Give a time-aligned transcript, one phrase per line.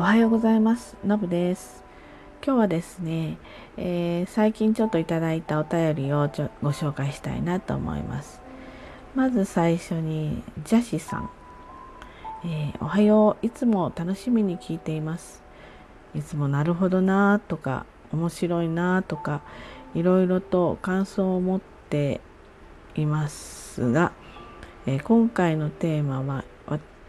[0.00, 0.96] おはようございます。
[1.04, 1.82] のぶです。
[2.46, 3.36] 今日はですね、
[3.76, 8.40] えー、最近ちょっといただいたお便りをちょご紹介したいなと思います。
[9.16, 11.30] まず最初にジャシさん、
[12.44, 13.44] えー、おはよう。
[13.44, 15.42] いつも楽しみに聞いています。
[16.14, 19.40] いつもなるほどなとか面白いなとか
[19.96, 21.60] いろいろと感想を持っ
[21.90, 22.20] て
[22.94, 24.12] いますが、
[24.86, 26.44] えー、今回のテーマは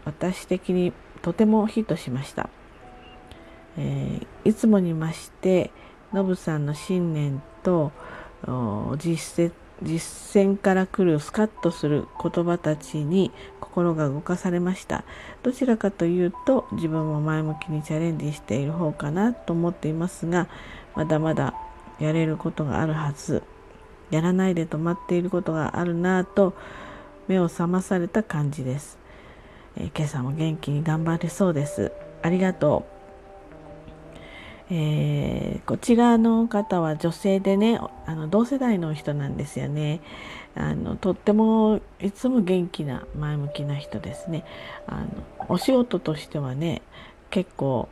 [0.04, 2.50] 私的にとてもヒットしました。
[3.78, 5.70] えー、いつもにまして
[6.12, 7.92] ノブさんの信念と
[8.98, 9.52] 実
[9.82, 15.04] 実践から来るスカッとする言葉たちに心が動かされました。
[15.42, 20.48] どちらかというと自分も前向きにチャレンジしている方かなと思っていますが
[20.94, 21.54] まだまだ
[21.98, 23.42] やれることがあるはず。
[24.10, 26.54] やらないで止まっていることがあるなぁと
[27.28, 28.98] 目を覚まされた感じです、
[29.76, 31.92] えー、今朝も元気に頑張れそうです。
[32.22, 32.99] ありがとう。
[34.72, 40.00] えー、こちらの方は女性でねあの同世代の人なんですよね
[40.54, 44.44] あのとってもいつも元気な前向きな人ですね
[44.86, 45.08] あの
[45.48, 46.82] お仕事としてはね
[47.30, 47.88] 結構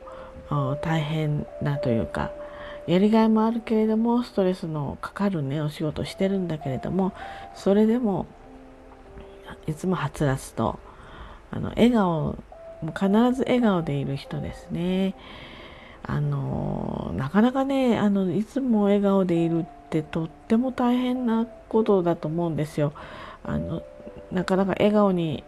[0.81, 2.31] 大変なというか
[2.87, 7.13] やりがいもあるけれどもストレスのかかるねお仕事してるんだけれども
[7.55, 8.27] それでも
[9.67, 10.79] いつもはつらつと
[11.51, 12.39] あの笑顔
[12.81, 15.15] 必ず笑顔でいる人ですね。
[16.09, 22.95] あのなかなかねあのいつも笑顔でいるってとっても大変なことだと思うんですよ。
[23.45, 23.83] あの
[24.33, 25.45] なかなか笑顔に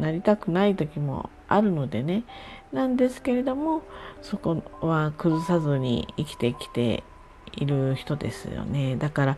[0.00, 2.24] なりたくない時もあるのでね
[2.72, 3.82] なんですけれども
[4.22, 7.04] そこは崩さずに生きてきて
[7.52, 9.36] いる人ですよねだから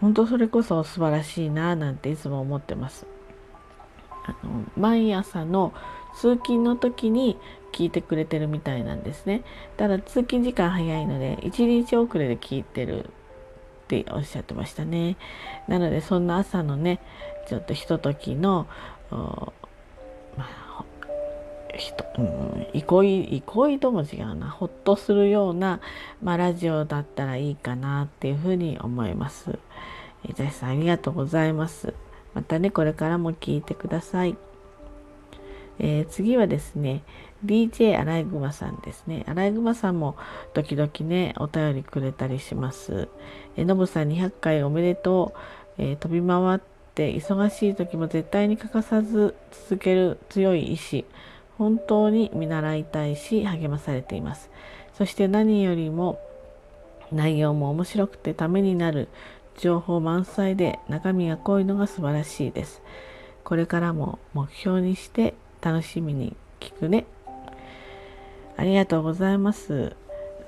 [0.00, 3.06] 本当それこそ素晴らしいななんていつも思ってます。
[4.26, 5.72] あの毎朝の
[6.16, 7.38] 通勤の時に
[7.76, 9.42] 聞いてくれてるみたいなんですね。
[9.76, 13.08] ただ通勤時間早いので1日遅れで聞いてるっ
[13.88, 15.18] ておっしゃってましたね。
[15.68, 17.00] なのでそんな朝のね
[17.46, 18.66] ちょっとひとときの
[21.74, 25.80] ひと、うん、憩い憩いとも違うなほっとするような、
[26.22, 29.58] まあ、ラジオだったらいいかなっていうふうに思います。
[30.24, 31.92] えー、さんありがとうございます。
[32.32, 34.38] またねこれからも聞いてください。
[35.78, 37.02] えー、次はですね、
[37.46, 39.24] DJ アライグマさんですね。
[39.28, 40.16] アライグマさんも
[40.52, 43.08] 時々ね、お便りくれたりします。
[43.56, 45.38] え、のぶさん200回おめでとう。
[45.78, 46.60] えー、飛び回っ
[46.94, 49.34] て忙しい時も絶対に欠かさず
[49.68, 51.04] 続ける強い意志。
[51.58, 54.50] 本当に見習いたいし励まされています。
[54.94, 56.18] そして何よりも
[57.12, 59.08] 内容も面白くてためになる
[59.58, 62.82] 情報満載で中身が濃いのが素晴らしいです。
[63.44, 67.06] これからも目標にして楽しみに聞くね。
[68.56, 69.94] ありがとうございます。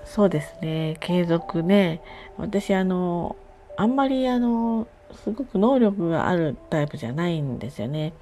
[0.04, 2.00] そうですね、継続ね。
[2.38, 3.36] 私、あの、
[3.76, 8.14] あんまり、あの、すごく能力があるタイプじゃないんですよね。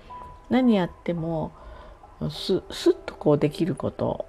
[0.51, 1.53] 何やっても、
[2.31, 4.27] す、すっとこうできること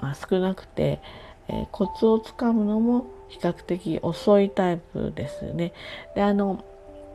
[0.00, 1.00] が少なくて、
[1.48, 5.72] えー、コツをつかむのも比較的遅いタイプですね。
[6.14, 6.64] で、あの、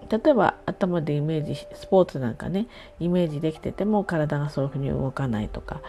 [0.10, 2.68] 例えば頭でイメージスポーツなんかね
[3.00, 5.82] イメージできてても体がそういうふうに動かないとか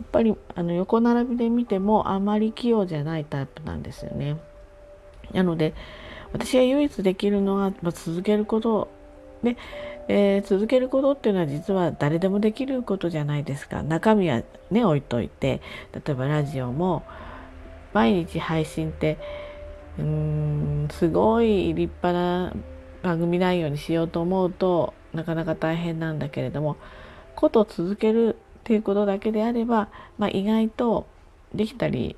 [0.00, 4.38] やっぱりあの横並びで見てもあまり器用じゃないタイプなんですよね。
[5.32, 5.74] なので
[6.32, 8.88] 私が唯一できるのは、まあ、続けること。
[9.42, 9.56] で、
[10.08, 13.82] えー、続けることっていうのは実は誰でもできることじゃないですか。
[13.82, 15.60] 中身はね置いといて。
[15.92, 17.02] 例えばラジオも
[17.92, 19.18] 毎日配信って
[19.98, 22.54] うーんすごい立派な
[23.02, 26.76] 番組内容にしようと思うとなかなか大変なんだけれども
[27.34, 29.88] こと続けるっていうことだけであれば、
[30.18, 31.06] まあ、意外と
[31.54, 32.16] できたり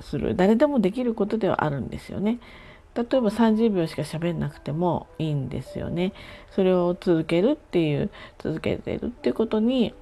[0.00, 2.38] する誰でもできることではあるんですよね。
[2.94, 6.12] 例えば30秒しか喋んなくてもいいんですよね。
[6.50, 9.94] それを続けるっていう続けてるっていうことに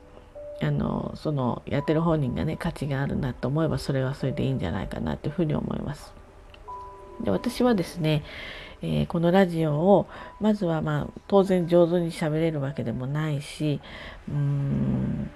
[0.63, 6.13] あのそのやってる本人がね価値があるなと思えばそれはそれでいいんじゃないかなというふうに思います。
[7.21, 8.23] で私はですね
[8.83, 10.07] えー、このラジオを
[10.41, 13.81] まずはまあ当然上手に喋れるわけでもないし
[14.29, 15.31] うーん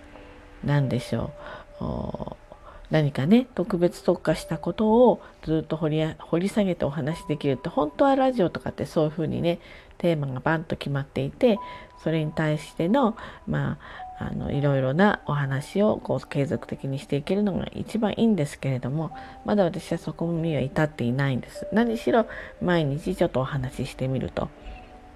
[0.65, 1.33] 何でしょ
[1.81, 2.49] う
[2.91, 9.59] 何かね特別特化したことをずっと掘り掘り下げてお話しできるって本当はラジオとかってそういうふうにね
[9.99, 11.59] テーマがバンと決まっていて
[12.03, 13.17] それに対しての
[13.47, 19.13] まああのいろいろなお話をこう継続的にしていけるのが一番いいんですけれども
[19.45, 21.69] まだ私はそこには至っていないんです。
[21.73, 22.27] 何しろ
[22.61, 24.49] 毎日ちょっとお話ししてみると。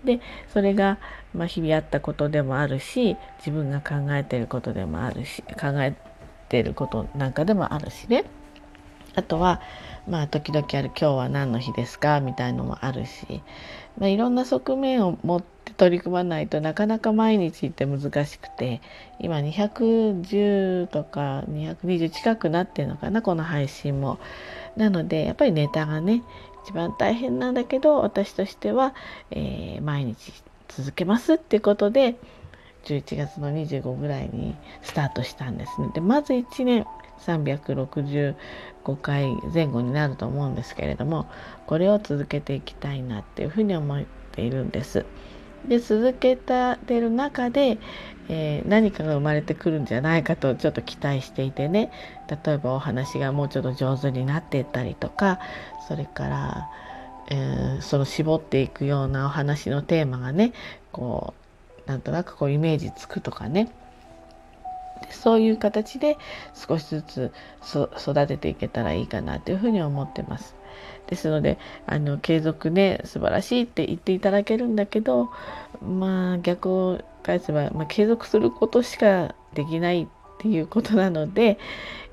[0.05, 0.21] で
[0.53, 0.99] それが、
[1.35, 5.95] まあ、日々あったことでもあるし自分が考えていることでもあるし考え
[6.49, 8.25] てることなんかでもあるしね
[9.15, 9.61] あとは
[10.09, 13.43] まあ時々ある「今日は何の日ですか?」みたいのもあるし、
[13.99, 18.81] まあ、いろんな側面を持って取り組まないとなかなか毎日って難しくて
[19.21, 24.19] 今210とか220近くなってるのかなこの配信も。
[24.75, 26.23] なのでやっぱりネタがね
[26.65, 28.95] 一番大変なんだけど私としては、
[29.31, 30.33] えー、毎日
[30.69, 32.17] 続けますっていうことで
[32.85, 35.91] 11月の25ぐらいにスタートしたんですね。
[35.95, 36.87] でまず1年
[37.21, 38.35] 365
[39.01, 41.29] 回前後になると思うんですけれども
[41.67, 45.05] これを続けていきたいなっていうふうに思っているんです。
[45.69, 47.79] で続けてる中で、
[48.29, 51.93] えー、何かが生まれてくるんじゃないかとちょっと期待していてね
[52.45, 55.39] 例えばお話がもうちょっと上手になっていったりとか
[55.89, 56.69] それから、
[57.31, 60.53] えー、その絞っていくようなお話のテーマがね
[60.91, 61.35] こ
[61.87, 63.73] うなんとなくこうイメージつくとかね
[65.11, 66.17] そういう形で
[66.55, 67.33] 少しずつ
[67.99, 70.55] 育てていけたらいいかなというふうに思ってます。
[71.07, 75.31] ですのであの継続ね素晴らしいって言っていただけるんだけど
[75.83, 80.07] まあ逆を返せば、まあ、継続することしかできないっ
[80.39, 81.59] ていうことなので、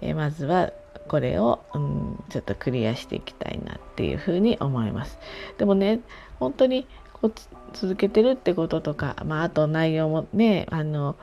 [0.01, 0.71] えまずは
[1.07, 5.17] これを、うん、ちょっとクリアしていきたいなっていうふうに思います。
[5.57, 6.01] でもね
[6.39, 7.33] 本当にこう
[7.73, 11.15] 続けてるってこととか、まあ、あと内容もねあの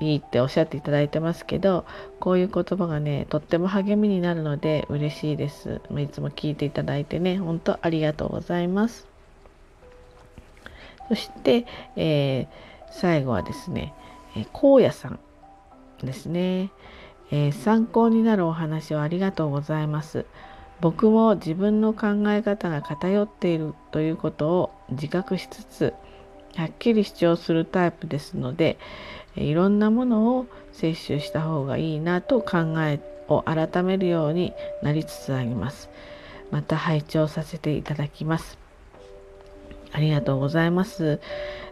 [0.00, 1.84] いいっておっしゃっていただいてますけど
[2.18, 5.80] こういう言葉がねとっても励みになるので嬉しいです。
[5.98, 9.06] いつも聞いていただいてね本当ありがとうございます。
[11.08, 12.46] そして、えー、
[12.90, 13.92] 最後はですね、
[14.36, 15.18] えー、荒野さん
[16.02, 16.70] ですね、
[17.30, 20.24] えー、参考になるお話をありがとうございます。
[20.80, 25.94] 僕も自分の考え方が偏っているということを自覚しつつ
[26.56, 28.78] はっきり主張するタイプですので
[29.36, 34.52] いろんなものを摂取した方がいいなと考えを改めるように
[34.82, 35.88] なりつつあります。
[36.50, 38.58] また拝聴させていただきます。
[39.92, 41.20] ありがとうございます。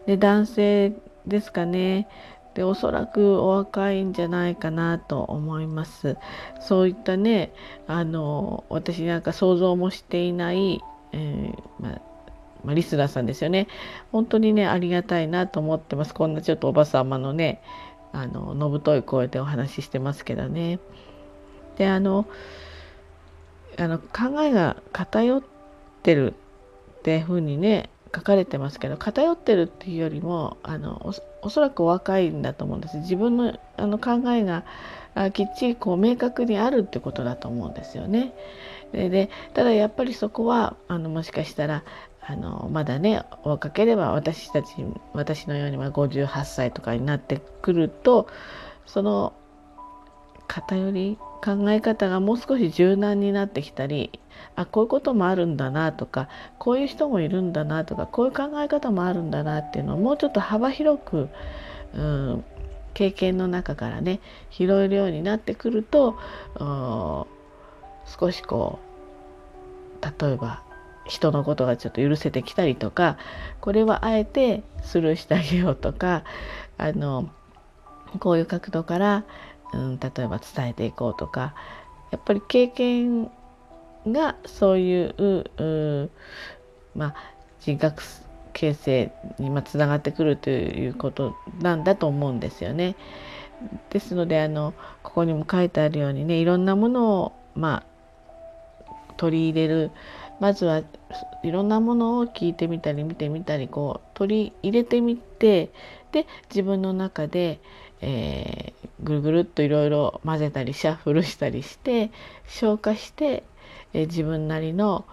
[0.06, 0.92] で男性
[1.26, 2.08] ですかね。
[2.54, 6.16] でおそらくお若いんじゃないかなと思います。
[6.60, 7.52] そういったね
[7.86, 10.80] あの私なんか想像もしていない、
[11.12, 12.00] えー、まあ
[12.64, 13.68] まあ、リスナーさんですよね。
[14.10, 16.14] 本当にね、ありがたいなと思ってます。
[16.14, 17.62] こんなちょっとおばさまのね、
[18.12, 20.78] あの、のぶとい声でお話ししてますけどね。
[21.76, 22.26] で、あの、
[23.78, 25.42] あの考えが偏っ
[26.02, 26.34] てる
[26.98, 32.98] っていうふうにね、書かれてますけど、偏ってるっていうよりも、あのおそらくお若いんだと思うんです。
[32.98, 34.64] 自分のあの考えが
[35.14, 38.32] あきっちりこう明確にあるってことだと思うんですよね。
[38.92, 41.82] ででただやっぱりそこはあのもしかしたら
[42.20, 44.68] あのまだねお若ければ私たち
[45.12, 48.28] 私のように58歳とかになってくると
[48.86, 49.32] その
[50.46, 54.20] 偏り考え方がもう少し柔軟になってきたり
[54.54, 56.28] あこういうこともあるんだなとか
[56.58, 61.28] こういう人もいるんだなとかこういう考え方もあるんだなっていうのをもうちょっと幅広く、
[61.94, 62.44] うん、
[62.94, 66.18] 経験の中からね拾えるようになってくると
[68.06, 68.78] 少しこ
[70.00, 70.62] う例えば
[71.06, 73.18] 人のことがちょっと許せてきたりとか
[73.60, 76.24] これはあえてスルーしてあげようとか
[76.78, 77.30] あの
[78.18, 79.24] こういう角度から、
[79.72, 81.54] うん、例えば伝えていこうとか
[82.10, 83.30] やっぱり経験
[84.06, 86.10] がそういう
[86.94, 87.14] まあ、
[87.60, 88.02] 人格
[88.52, 92.96] 形成につながってくるということなんだと思うんですよね。
[93.90, 97.91] ですのであのここにも書いてあるようにねいろんなものをまあ
[99.22, 99.90] 取り入れる
[100.40, 100.82] まずは
[101.44, 105.70] いろんなものを聞いてみたり見てみたりこう取り入れてみて
[106.10, 107.60] で自分の中で、
[108.00, 112.10] えー、ぐるぐるっといろいろ混ぜたりシャッフルしたりして
[112.48, 113.44] 消化して、
[113.92, 115.04] えー、自分なりの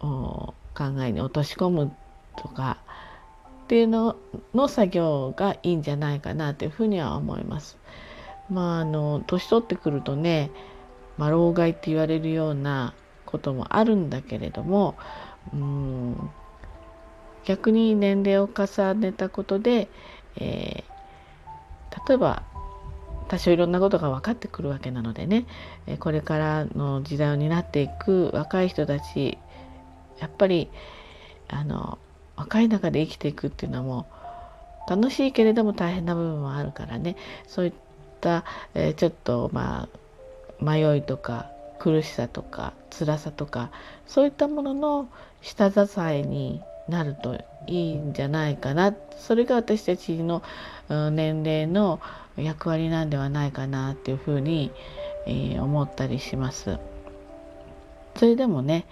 [0.00, 0.54] 考
[1.02, 1.94] えに落とし込む
[2.38, 2.78] とか
[3.64, 4.16] っていうの
[4.54, 7.76] の作業がいいんじゃないかなというふうには思います。
[8.48, 10.50] まああの年取ってくるとね、
[11.18, 12.94] まあ、老害って言われるような
[13.26, 14.94] こともあるんだけれども
[15.52, 16.30] うん
[17.44, 19.88] 逆に年齢を重ねたことで、
[20.36, 22.42] えー、例えば
[23.28, 25.46] 多少いろんなことが分かってくるわけなのでね
[26.00, 29.38] これからの時代を担っていく若い人たち
[30.18, 30.68] やっぱり
[31.48, 31.98] あの
[32.36, 34.06] 若い中で生きていくっていうのはも
[34.88, 37.16] う楽しいけれども大変な部分もあるからね。
[37.46, 37.72] そういっ
[38.20, 39.88] た、えー、ちょっとま
[40.60, 41.50] あ迷いとか
[41.84, 43.70] 苦しさとか辛さとか
[44.06, 45.08] そういったものの
[45.42, 50.42] 下支えになるといいんじゃないかなそれが私たちの
[50.88, 52.00] 年齢の
[52.38, 54.72] 役割なんではないかなっていうふうに、
[55.26, 56.78] えー、思ったりします。
[58.16, 58.86] それでもね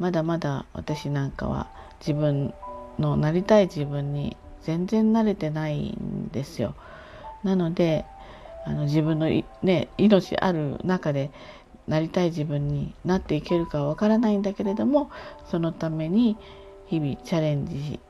[0.00, 1.68] まだまだ私なんかは
[2.00, 2.52] 自分
[2.98, 6.74] のなりたい自分に全然慣れてないんですよ。
[7.44, 8.04] なので
[8.66, 9.28] あの自分の
[9.62, 11.30] ね命ある中で
[11.86, 15.10] なりたい自分になっていけるかはわからないんだけれども
[15.50, 16.36] そのために
[16.86, 18.00] 日々チャレンジ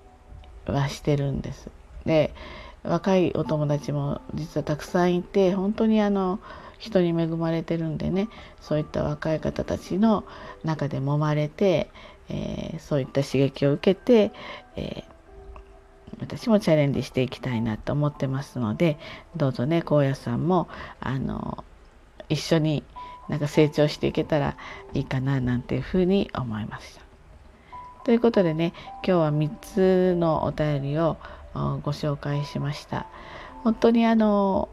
[0.67, 1.71] はしてるんです。
[2.07, 2.35] で
[2.83, 6.39] 若いお友達も実はたくさんいて本当にあの
[6.79, 8.29] 人に恵まれてるんでね
[8.61, 10.25] そういった若い方たちの
[10.65, 11.91] 中で揉まれて、
[12.29, 14.33] えー、そういった刺激を受けて、
[14.77, 18.99] えー、私もチャレンジしていきたいなと思ってますので
[19.35, 20.69] どうぞね高野さんも
[21.01, 21.65] あの
[22.29, 22.85] 一緒に
[23.29, 24.57] なんか成長していけたら
[24.93, 27.03] いいかななんていうふうに思いました。
[28.05, 31.17] ということでね今日は3つのお便りを
[31.83, 33.07] ご紹介しました。
[33.63, 34.69] 本当にあの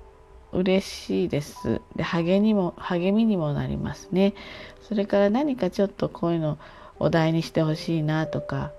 [0.52, 1.82] 嬉しいです。
[1.96, 4.34] で励にも励みにもなりますね。
[4.82, 6.58] それから何かちょっとこういうの
[7.00, 8.72] お題にしてほしいなとか、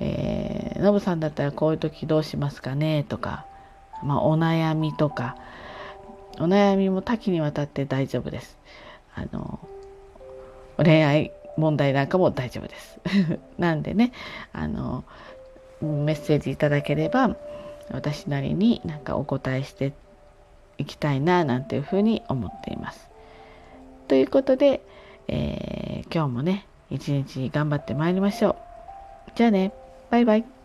[0.00, 3.04] えー、ノブさんだったらこういう時どうしますかね？
[3.06, 3.44] とか、
[4.02, 5.36] まあ、お悩みとか
[6.38, 8.56] お悩みも多岐にわたって大丈夫です。
[9.14, 9.60] あの
[10.76, 13.00] 恋愛問題なんかも大丈夫です。
[13.58, 14.12] なんでね
[14.52, 15.04] あの
[15.80, 17.36] メッセージいただければ
[17.90, 19.92] 私なりになんかお答えして
[20.78, 23.10] いきたいななんていうふうに思っています。
[24.08, 24.80] ということで、
[25.28, 28.56] えー、今日もね一日頑張ってまいりましょう。
[29.34, 29.72] じゃあね
[30.10, 30.59] バイバイ。